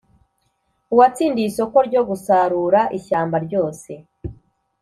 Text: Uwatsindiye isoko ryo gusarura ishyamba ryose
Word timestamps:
Uwatsindiye 0.93 1.47
isoko 1.49 1.77
ryo 1.87 2.01
gusarura 2.09 2.79
ishyamba 2.97 3.37
ryose 3.45 3.91